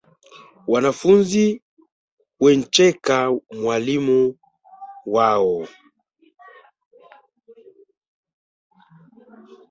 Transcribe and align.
Wanafunzi 0.67 1.61
wencheka 2.39 3.31
mwalimu 3.51 4.35
wao 5.05 5.67